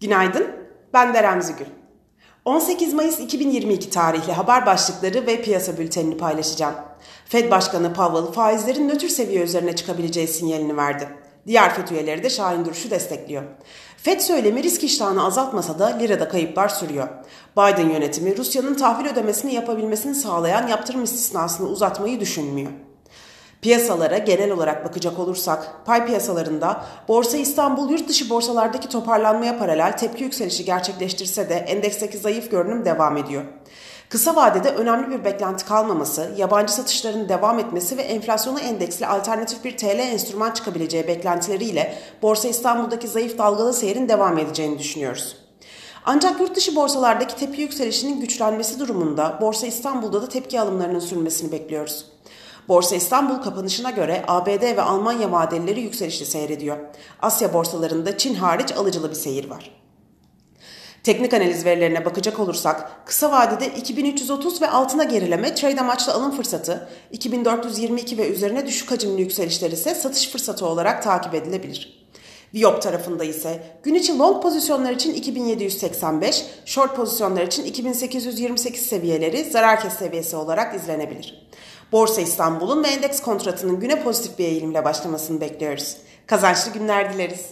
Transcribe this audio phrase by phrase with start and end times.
[0.00, 0.46] Günaydın,
[0.92, 1.66] ben Deren Zügül.
[2.44, 6.74] 18 Mayıs 2022 tarihli haber başlıkları ve piyasa bültenini paylaşacağım.
[7.24, 11.08] Fed Başkanı Powell faizlerin nötr seviye üzerine çıkabileceği sinyalini verdi.
[11.46, 13.42] Diğer FED üyeleri de Şahin Duruş'u destekliyor.
[13.96, 17.08] FED söylemi risk iştahını azaltmasa da lirada kayıplar sürüyor.
[17.56, 22.70] Biden yönetimi Rusya'nın tahvil ödemesini yapabilmesini sağlayan yaptırım istisnasını uzatmayı düşünmüyor.
[23.62, 30.24] Piyasalara genel olarak bakacak olursak, pay piyasalarında Borsa İstanbul yurt dışı borsalardaki toparlanmaya paralel tepki
[30.24, 33.44] yükselişi gerçekleştirse de endeksteki zayıf görünüm devam ediyor.
[34.08, 39.76] Kısa vadede önemli bir beklenti kalmaması, yabancı satışların devam etmesi ve enflasyonu endeksli alternatif bir
[39.76, 45.36] TL enstrüman çıkabileceği beklentileriyle Borsa İstanbul'daki zayıf dalgalı seyrin devam edeceğini düşünüyoruz.
[46.04, 52.06] Ancak yurt dışı borsalardaki tepki yükselişinin güçlenmesi durumunda Borsa İstanbul'da da tepki alımlarının sürmesini bekliyoruz.
[52.68, 56.76] Borsa İstanbul kapanışına göre ABD ve Almanya vadeleri yükselişli seyrediyor.
[57.22, 59.80] Asya borsalarında Çin hariç alıcılı bir seyir var.
[61.04, 66.88] Teknik analiz verilerine bakacak olursak kısa vadede 2330 ve altına gerileme trade amaçlı alım fırsatı,
[67.12, 72.00] 2422 ve üzerine düşük hacimli yükselişler ise satış fırsatı olarak takip edilebilir.
[72.54, 79.80] Viyop tarafında ise gün içi long pozisyonlar için 2785, short pozisyonlar için 2828 seviyeleri zarar
[79.80, 81.48] kes seviyesi olarak izlenebilir.
[81.92, 85.96] Borsa İstanbul'un ve endeks kontratının güne pozitif bir eğilimle başlamasını bekliyoruz.
[86.26, 87.50] Kazançlı günler dileriz.